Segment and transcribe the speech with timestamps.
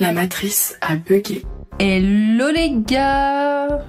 [0.00, 1.44] La matrice a bugué.
[1.78, 3.82] Hello les gars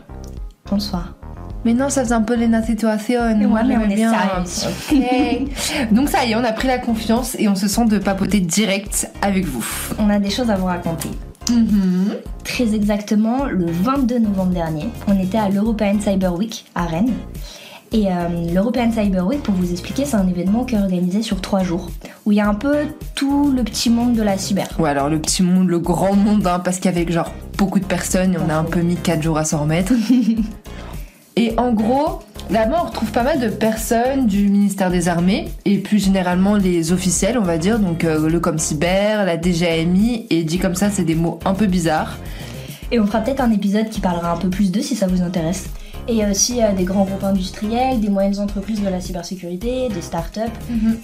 [0.69, 1.15] Bonsoir.
[1.63, 3.21] Mais non, ça faisait un peu Lena Situation.
[3.38, 4.12] Mais Moi, ouais, mais on est bien.
[5.92, 8.42] Donc ça y est, on a pris la confiance et on se sent de papoter
[8.42, 9.66] direct avec vous.
[10.00, 11.12] On a des choses à vous raconter.
[11.50, 12.16] Mhm.
[12.43, 17.14] Très exactement, le 22 novembre dernier, on était à l'European Cyber Week à Rennes.
[17.94, 21.41] Et euh, l'European Cyber Week, pour vous expliquer, c'est un événement qui est organisé sur
[21.41, 21.90] trois jours,
[22.26, 22.73] où il y a un peu
[23.16, 24.68] tout le petit monde de la cyber.
[24.80, 28.38] Ouais, alors le petit monde, le grand monde, hein, parce qu'avec genre beaucoup de personnes,
[28.46, 29.91] on a un peu mis 4 jours à s'en remettre.
[31.35, 35.77] et en gros, là-bas, on retrouve pas mal de personnes du ministère des Armées, et
[35.77, 40.60] plus généralement les officiels, on va dire, donc euh, le Comcyber, la DGAMI, et dit
[40.60, 42.18] comme ça, c'est des mots un peu bizarres.
[42.94, 45.21] Et on fera peut-être un épisode qui parlera un peu plus d'eux si ça vous
[45.21, 45.66] intéresse.
[46.11, 48.99] Et il y a aussi euh, des grands groupes industriels, des moyennes entreprises de la
[48.99, 50.41] cybersécurité, des startups,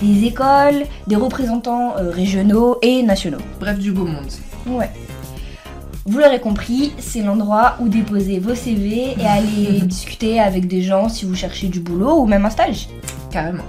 [0.02, 3.38] des écoles, des représentants euh, régionaux et nationaux.
[3.62, 4.26] Bref, du beau monde.
[4.68, 4.90] Ouais.
[6.06, 11.08] Vous l'aurez compris, c'est l'endroit où déposer vos CV et aller discuter avec des gens
[11.08, 12.90] si vous cherchez du boulot ou même un stage.
[13.32, 13.64] Carrément.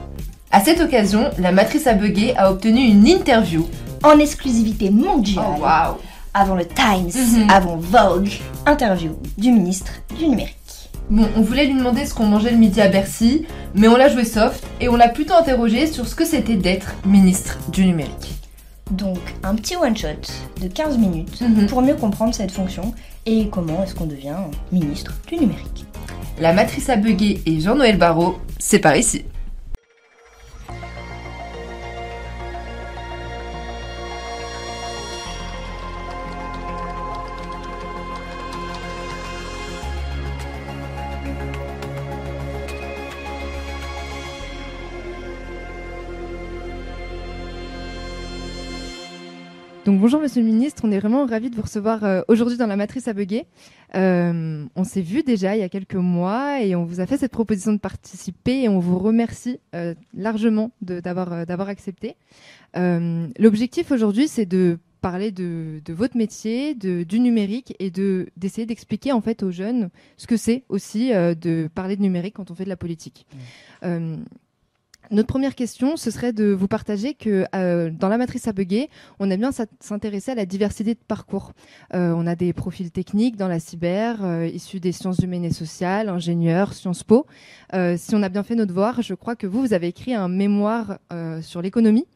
[0.50, 3.64] À cette occasion, la matrice à bugger a obtenu une interview.
[4.02, 5.94] En exclusivité mondiale, Oh waouh
[6.34, 7.48] avant le Times, Mhm.
[7.50, 8.28] avant Vogue,
[8.66, 10.57] interview du ministre du numérique.
[11.10, 14.08] Bon, on voulait lui demander ce qu'on mangeait le midi à Bercy, mais on l'a
[14.08, 18.34] joué soft et on l'a plutôt interrogé sur ce que c'était d'être ministre du numérique.
[18.90, 20.08] Donc un petit one-shot
[20.62, 21.66] de 15 minutes Mhm.
[21.66, 22.94] pour mieux comprendre cette fonction
[23.26, 24.36] et comment est-ce qu'on devient
[24.72, 25.84] ministre du numérique.
[26.40, 29.24] La matrice à bugger et Jean-Noël Barrot, c'est par ici.
[49.88, 52.66] Donc bonjour Monsieur le Ministre, on est vraiment ravis de vous recevoir euh, aujourd'hui dans
[52.66, 53.46] la matrice à bugger.
[53.94, 57.16] Euh, on s'est vu déjà il y a quelques mois et on vous a fait
[57.16, 62.16] cette proposition de participer et on vous remercie euh, largement d'avoir euh, d'avoir accepté.
[62.74, 68.66] L'objectif aujourd'hui c'est de parler de, de votre métier, de, du numérique et de d'essayer
[68.66, 72.54] d'expliquer en fait aux jeunes ce que c'est aussi de parler de numérique quand on
[72.54, 73.24] fait de la politique.
[73.84, 74.18] Euh,
[75.10, 78.90] notre première question, ce serait de vous partager que euh, dans la matrice à bugger,
[79.18, 81.52] on aime bien s'intéresser à la diversité de parcours.
[81.94, 85.52] Euh, on a des profils techniques dans la cyber, euh, issus des sciences humaines et
[85.52, 87.26] sociales, ingénieurs, Sciences Po.
[87.72, 90.28] Si on a bien fait notre devoir, je crois que vous, vous avez écrit un
[90.28, 90.98] mémoire
[91.42, 92.06] sur l'économie.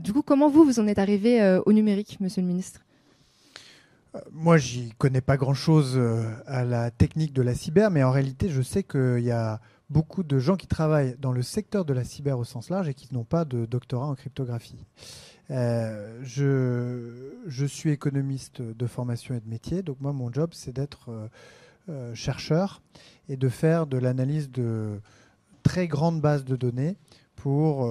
[0.00, 2.80] Du coup, comment vous, vous en êtes arrivé au numérique, monsieur le ministre?
[4.32, 6.00] Moi, j'y connais pas grand-chose
[6.46, 9.60] à la technique de la cyber, mais en réalité, je sais qu'il y a
[9.90, 12.94] beaucoup de gens qui travaillent dans le secteur de la cyber au sens large et
[12.94, 14.84] qui n'ont pas de doctorat en cryptographie.
[15.50, 20.72] Euh, je, je suis économiste de formation et de métier, donc moi, mon job, c'est
[20.72, 21.28] d'être euh,
[21.88, 22.82] euh, chercheur
[23.28, 25.00] et de faire de l'analyse de
[25.62, 26.96] très grandes bases de données
[27.36, 27.88] pour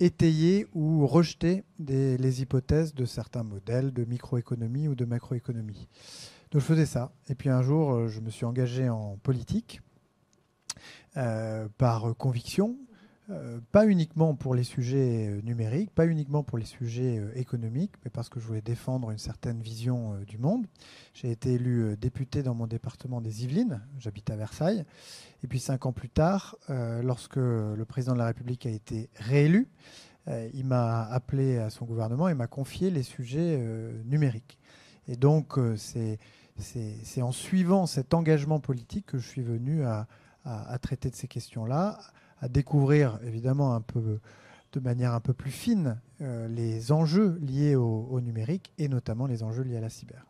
[0.00, 5.88] étayer ou rejeter les hypothèses de certains modèles de microéconomie ou de macroéconomie.
[6.52, 7.12] Donc je faisais ça.
[7.28, 9.82] Et puis un jour, je me suis engagé en politique
[11.16, 12.76] euh, par conviction,
[13.30, 18.10] euh, pas uniquement pour les sujets euh, numériques, pas uniquement pour les sujets économiques, mais
[18.10, 20.66] parce que je voulais défendre une certaine vision du monde.
[21.14, 24.84] J'ai été élu député dans mon département des Yvelines, j'habite à Versailles.
[25.42, 29.68] Et puis cinq ans plus tard, lorsque le président de la République a été réélu,
[30.54, 33.58] il m'a appelé à son gouvernement et m'a confié les sujets
[34.04, 34.58] numériques.
[35.08, 36.18] Et donc, c'est
[37.22, 40.06] en suivant cet engagement politique que je suis venu à,
[40.46, 41.98] à- traiter de ces questions-là,
[42.40, 44.20] à découvrir évidemment un peu
[44.72, 49.26] de manière un peu plus fine euh, les enjeux liés au, au numérique et notamment
[49.26, 50.26] les enjeux liés à la cyber.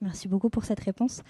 [0.00, 1.22] Merci beaucoup pour cette réponse.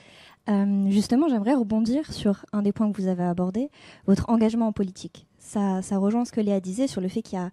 [0.48, 3.70] Euh, justement, j'aimerais rebondir sur un des points que vous avez abordé,
[4.06, 5.26] votre engagement en politique.
[5.38, 7.50] Ça, ça rejoint ce que Léa disait sur le fait qu'il y a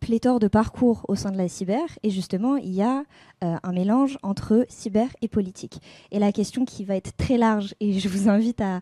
[0.00, 3.04] pléthore de parcours au sein de la cyber et justement, il y a
[3.44, 5.80] euh, un mélange entre cyber et politique.
[6.10, 8.80] Et la question qui va être très large, et je vous invite à,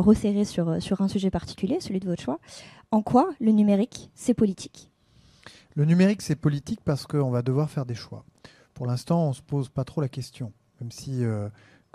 [0.00, 2.40] resserrer sur, sur un sujet particulier, celui de votre choix,
[2.90, 4.90] en quoi le numérique, c'est politique?
[5.74, 8.24] Le numérique, c'est politique parce qu'on va devoir faire des choix.
[8.74, 11.48] Pour l'instant, on ne se pose pas trop la question, même si euh,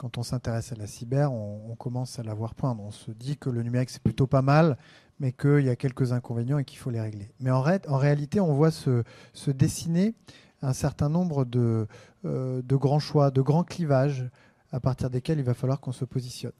[0.03, 2.83] quand on s'intéresse à la cyber, on, commence à la voir poindre.
[2.83, 4.77] On se dit que le numérique, c'est plutôt pas mal,
[5.21, 7.31] mais qu'il y a quelques inconvénients et qu'il faut les régler.
[7.39, 9.01] Mais en, ré- en réalité, on voit se,
[9.47, 10.13] dessiner
[10.61, 11.87] un certain nombre de,
[12.25, 14.29] euh, de grands choix, de grands clivages
[14.73, 16.51] à partir desquels il va falloir qu'on se positionne.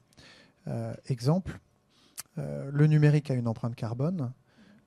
[0.66, 1.60] Euh, exemple,
[2.38, 4.32] euh, le numérique a une empreinte carbone.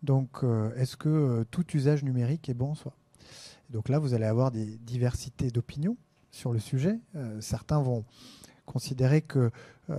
[0.01, 0.43] Donc,
[0.75, 2.93] est-ce que tout usage numérique est bon en soi?
[3.69, 5.95] Donc là, vous allez avoir des diversités d'opinions
[6.31, 6.99] sur le sujet.
[7.39, 8.03] certains vont
[8.67, 9.49] considérer que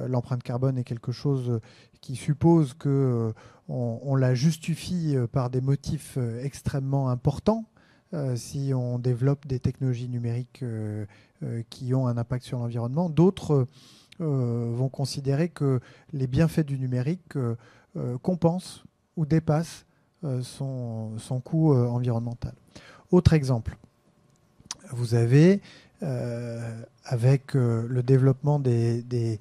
[0.06, 1.61] l'empreinte carbone est quelque chose
[2.00, 3.35] qui suppose que
[3.69, 7.65] on, la justifie par des motifs extrêmement importants.
[8.37, 10.62] si on développe des technologies numériques
[11.70, 13.09] qui ont un impact sur l'environnement.
[13.09, 13.67] D'autres
[14.19, 15.81] vont considérer que
[16.12, 17.37] les bienfaits du numérique
[18.23, 18.85] compensent
[19.17, 19.87] ou dépassent
[20.43, 22.55] son, son, coût environnemental.
[23.11, 23.79] Autre exemple,
[24.91, 25.61] vous avez
[26.00, 29.39] avec le développement de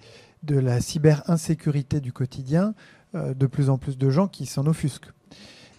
[0.48, 2.74] la cyber-insécurité du quotidien,
[3.16, 5.14] euh, de plus en plus de gens qui s'en offusquent.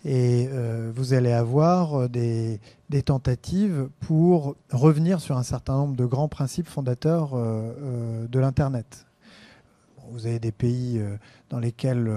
[0.06, 2.58] Et euh, vous allez avoir euh, des,
[3.02, 9.06] tentatives pour revenir sur un certain nombre de grands principes fondateurs de l'Internet.
[10.10, 11.00] vous avez des pays
[11.50, 12.10] dans lesquels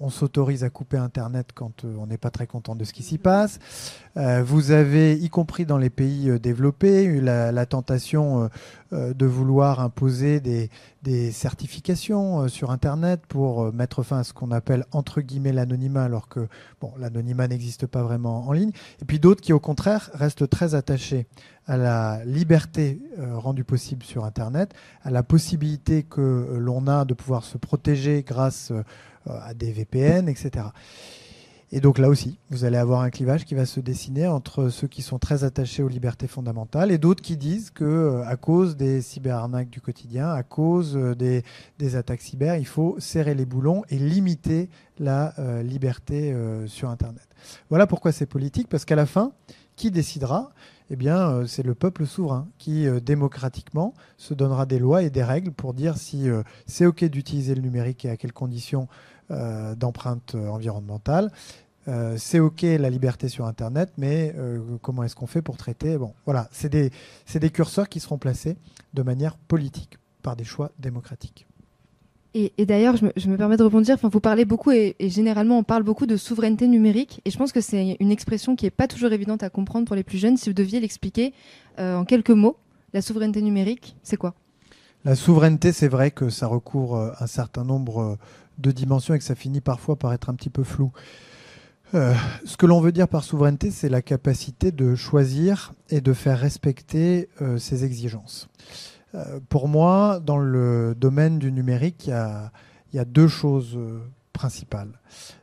[0.00, 3.18] on, s'autorise à couper Internet quand on n'est pas très content de ce qui s'y
[3.18, 3.58] passe.
[4.14, 8.48] vous avez, y compris dans les pays développés, eu la tentation
[8.92, 10.70] de vouloir imposer des,
[11.30, 16.02] certifications euh, sur Internet pour euh, mettre fin à ce qu'on appelle entre guillemets l'anonymat,
[16.02, 16.48] alors que
[16.80, 18.72] bon, l'anonymat n'existe pas vraiment en ligne.
[19.00, 21.28] Et puis d'autres qui, au contraire, restent très attachés
[21.68, 24.74] à la liberté euh, rendue possible sur Internet,
[25.04, 28.45] à la possibilité que l'on a de pouvoir se protéger grâce
[29.26, 30.66] à des VPN, etc.
[31.72, 34.86] Et donc là aussi, vous allez avoir un clivage qui va se dessiner entre ceux
[34.86, 38.76] qui sont très attachés aux libertés fondamentales et d'autres qui disent que euh, à cause
[38.76, 43.82] des cyberarnaques du quotidien, à cause euh, des, attaques cyber, il faut serrer les boulons
[43.88, 44.68] et limiter
[45.00, 46.34] la euh, liberté
[46.66, 47.26] sur Internet.
[47.70, 49.32] Voilà pourquoi c'est politique, parce qu'à la fin,
[49.76, 50.50] qui décidera?
[50.88, 55.50] Eh bien, c'est le peuple souverain qui, démocratiquement, se donnera des lois et des règles
[55.50, 56.28] pour dire si
[56.66, 58.86] c'est OK d'utiliser le numérique et à quelles conditions
[59.32, 61.32] euh, d'empreinte environnementale.
[61.88, 65.98] Euh, c'est OK la liberté sur Internet, mais euh, comment est-ce qu'on fait pour traiter?
[65.98, 68.56] Bon, voilà, c'est des, curseurs qui seront placés
[68.94, 71.46] de manière politique par des choix démocratiques.
[72.38, 73.96] Et, d'ailleurs, je, me, permets de rebondir.
[74.02, 77.22] Vous parlez beaucoup et, généralement on parle beaucoup de souveraineté numérique.
[77.24, 79.96] Et je pense que c'est une expression qui n'est pas toujours évidente à comprendre pour
[79.96, 80.36] les plus jeunes.
[80.36, 81.32] Si vous deviez l'expliquer
[81.78, 82.58] en quelques mots,
[82.92, 84.34] la souveraineté numérique, c'est quoi?
[85.06, 88.18] La souveraineté, c'est vrai que ça recouvre un certain nombre
[88.58, 90.92] de dimensions et que ça finit parfois par être un petit peu flou.
[91.94, 96.12] Euh, ce que l'on veut dire par souveraineté, c'est la capacité de choisir et de
[96.12, 98.48] faire respecter euh, ses exigences.
[99.16, 102.10] Euh, pour moi, dans le domaine du numérique, il
[102.94, 103.78] y a, deux choses
[104.32, 105.00] principales.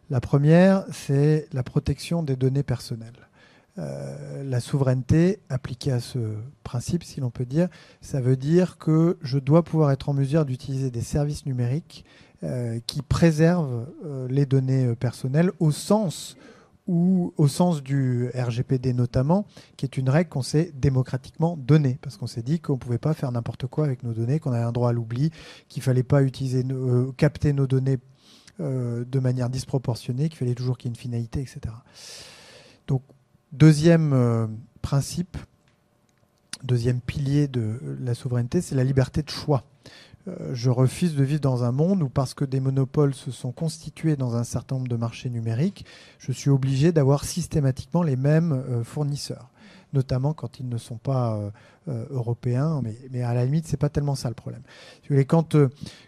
[0.09, 3.27] La première, c'est la protection des données personnelles.
[3.75, 6.19] la souveraineté appliquée à ce
[6.63, 7.67] principe, si l'on peut dire,
[8.01, 12.05] ça veut dire que je dois pouvoir être en mesure d'utiliser des services numériques
[12.43, 16.35] euh, qui préserve euh, les données euh, personnelles au sens
[16.87, 19.45] ou au sens du RGPD notamment,
[19.77, 22.97] qui est une règle qu'on s'est démocratiquement donnée, parce qu'on s'est dit qu'on ne pouvait
[22.97, 25.31] pas faire n'importe quoi avec nos données, qu'on avait un droit à l'oubli,
[25.69, 26.65] qu'il ne fallait pas utiliser,
[27.15, 27.99] capter nos données
[28.59, 31.73] de manière disproportionnée, qu'il fallait toujours qu'il y ait une finalité, etc.
[32.87, 33.01] Donc,
[33.53, 34.49] deuxième
[34.81, 35.37] principe,
[36.63, 39.63] deuxième pilier de la souveraineté, c'est la liberté de choix.
[40.27, 43.51] Euh, je refuse de vivre dans un monde où, parce que des monopoles se sont
[43.51, 45.85] constitués dans un certain nombre de marchés numériques,
[46.19, 49.49] je suis obligé d'avoir systématiquement les mêmes euh, fournisseurs,
[49.91, 51.37] notamment quand ils ne sont pas
[51.89, 52.81] euh, européens.
[53.11, 54.61] Mais, à la limite, c'est pas tellement ça le problème.
[55.27, 55.57] Quand,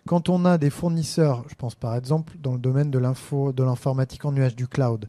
[0.08, 3.63] quand on a des fournisseurs, je pense par exemple dans le domaine de l'info, de
[3.63, 5.08] l'informatique en nuage du cloud,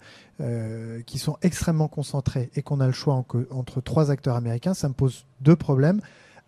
[1.07, 4.93] qui sont extrêmement concentrés et qu'on a le choix entre trois acteurs américains, ça me
[4.93, 6.03] pose deux problèmes.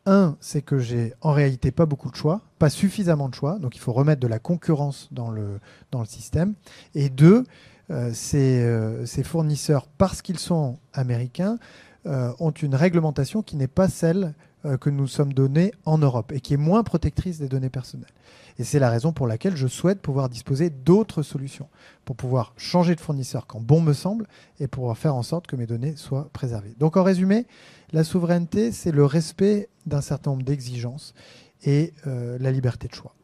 [0.08, 3.76] Un, c'est que j'ai en réalité pas beaucoup de choix, pas suffisamment de choix, donc
[3.76, 5.60] il faut remettre de la concurrence dans le,
[6.06, 6.54] système.
[6.94, 7.44] Et deux,
[7.90, 11.58] euh, euh, ces, fournisseurs, parce qu'ils sont américains,
[12.06, 14.34] euh, ont une réglementation qui n'est pas celle
[14.80, 18.10] que nous sommes donnés en Europe et qui est moins protectrice des données personnelles.
[18.58, 21.68] Et c'est la raison pour laquelle je souhaite pouvoir disposer d'autres solutions
[22.04, 24.26] pour pouvoir changer de fournisseur quand bon me semble
[24.58, 26.74] et pouvoir faire en sorte que mes données soient préservées.
[26.78, 27.46] Donc en résumé,
[27.92, 31.14] la souveraineté, c'est le respect d'un certain nombre d'exigences
[31.64, 33.14] et euh, la liberté de choix.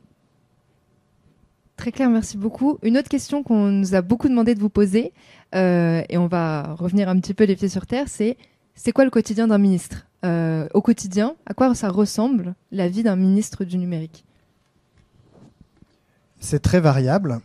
[1.77, 2.79] Très clair, merci beaucoup.
[2.83, 5.13] Une autre question qu'on nous a beaucoup demandé de vous poser,
[5.57, 8.37] euh, et on va revenir un petit peu les pieds sur terre, c'est
[8.77, 10.07] c'est quoi le quotidien d'un ministre?
[10.25, 14.25] Euh, Au quotidien, à quoi ça ressemble la vie d'un ministre du numérique?
[16.41, 17.41] C'est très variable.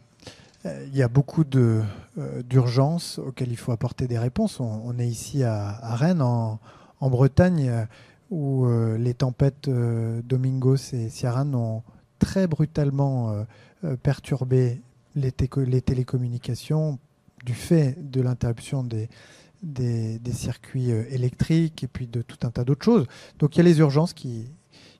[0.65, 4.59] Il y a beaucoup d'urgences auxquelles il faut apporter des réponses.
[4.59, 6.59] On, est ici à, Rennes en,
[7.01, 7.85] Bretagne, euh,
[8.29, 11.83] où euh, les tempêtes euh, Domingos et Ciaran ont
[12.19, 13.45] très brutalement
[14.03, 14.81] perturbé
[15.15, 16.99] les, télécommunications
[17.45, 19.07] du fait de l'interruption des,
[19.63, 23.07] des, circuits électriques et puis de tout un tas d'autres choses.
[23.39, 24.49] Donc il y a les urgences qui,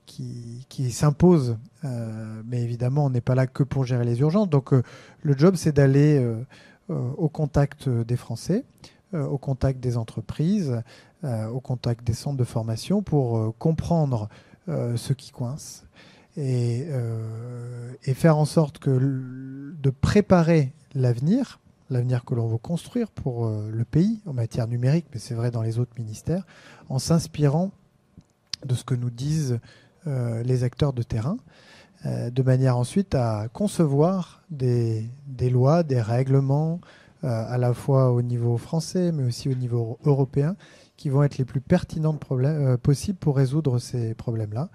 [0.06, 4.50] qui, qui s'imposent, mais évidemment on n'est pas là que pour gérer les urgences.
[4.50, 6.26] Donc le job c'est d'aller
[6.90, 8.66] au contact des Français,
[9.14, 10.82] au contact des entreprises,
[11.24, 14.30] au contact des centres de formation pour comprendre
[14.68, 15.86] ce qui coince
[16.38, 16.88] et,
[18.04, 23.70] et, faire en sorte que de préparer l'avenir, l'avenir que l'on veut construire pour euh,
[23.72, 26.46] le pays en matière numérique, mais c'est vrai dans les autres ministères,
[26.90, 27.72] en s'inspirant
[28.66, 29.60] de ce que nous disent
[30.08, 31.38] euh, les acteurs de terrain,
[32.06, 35.10] euh, de manière ensuite à concevoir des,
[35.50, 36.80] lois, des règlements,
[37.22, 40.56] à la fois au niveau français, mais aussi au niveau européen,
[40.96, 42.18] qui vont être les plus pertinents
[42.82, 44.70] possibles pour résoudre ces problèmes-là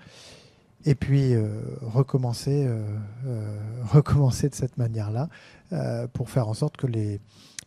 [0.86, 1.48] et puis euh,
[1.80, 2.82] recommencer, euh,
[3.26, 5.28] euh, recommencer de cette manière-là
[6.12, 7.20] pour faire en sorte que, les,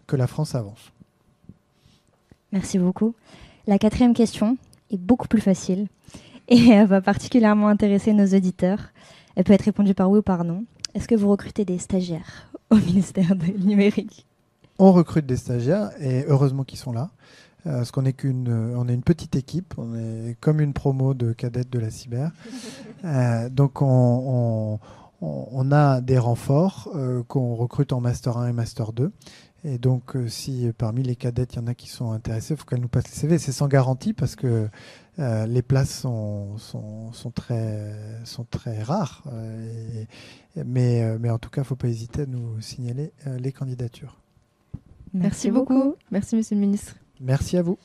[0.05, 0.93] que la France avance.
[2.53, 3.15] Merci beaucoup.
[3.65, 4.57] La quatrième question
[4.91, 5.87] est beaucoup plus facile
[6.47, 8.93] et elle va particulièrement intéresser nos auditeurs.
[9.35, 10.63] Elle peut être répondue par oui ou par non.
[10.93, 14.25] Est-ce que vous recrutez des stagiaires au ministère du numérique?
[14.79, 17.09] On recrute des stagiaires et heureusement qu'ils sont là.
[17.65, 21.13] Euh, parce qu'on est qu'une, on est une petite équipe, on est comme une promo
[21.13, 22.31] de cadettes de la cyber.
[23.03, 24.79] Euh, donc on,
[25.71, 26.89] a des renforts
[27.27, 29.11] qu'on recrute en master 1 et master 2.
[29.63, 32.65] Et donc, si parmi les cadettes, il y en a qui sont intéressés, il faut
[32.65, 33.37] qu'elles nous passent les CV.
[33.37, 34.69] C'est sans garantie parce que
[35.17, 39.23] les places sont, sont, très, sont très rares.
[40.55, 44.21] mais, mais en tout cas, il ne faut pas hésiter à nous signaler les candidatures.
[45.13, 45.95] Merci, beaucoup.
[46.11, 46.95] Merci, monsieur le ministre.
[47.19, 47.77] Merci à vous.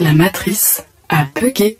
[0.00, 1.78] La matrice a bugué.